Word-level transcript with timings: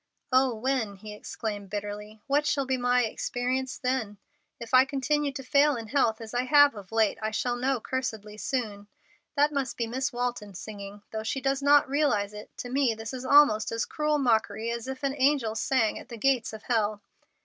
"Oh, 0.31 0.55
when!" 0.55 0.95
he 0.95 1.13
exclaimed, 1.13 1.69
bitterly. 1.69 2.23
"What 2.25 2.47
shall 2.47 2.65
be 2.65 2.75
my 2.75 3.03
experience 3.05 3.77
then? 3.77 4.17
If 4.59 4.73
I 4.73 4.83
continue 4.83 5.31
to 5.33 5.43
fail 5.43 5.75
in 5.75 5.89
health 5.89 6.19
as 6.21 6.33
I 6.33 6.45
have 6.45 6.73
of 6.73 6.91
late 6.91 7.19
I 7.21 7.29
shall 7.29 7.55
know 7.55 7.79
cursedly 7.79 8.35
soon. 8.39 8.87
That 9.35 9.53
must 9.53 9.77
be 9.77 9.85
Miss 9.85 10.11
Walton 10.11 10.55
singing. 10.55 11.03
Though 11.11 11.21
she 11.21 11.39
does 11.39 11.61
not 11.61 11.87
realize 11.87 12.33
it, 12.33 12.49
to 12.57 12.69
me 12.69 12.95
this 12.95 13.13
is 13.13 13.25
almost 13.25 13.71
as 13.71 13.85
cruel 13.85 14.17
mockery 14.17 14.71
as 14.71 14.87
if 14.87 15.03
an 15.03 15.13
angel 15.19 15.53
sang 15.53 15.99
at 15.99 16.09
the 16.09 16.17
gates 16.17 16.51
of 16.51 16.63
hell." 16.63 17.03